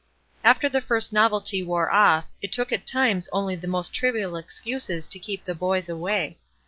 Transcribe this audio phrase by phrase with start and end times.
[0.43, 5.05] After the first novelty wore off, it took at times only the most trivial excuses
[5.05, 6.39] to keep the boys away.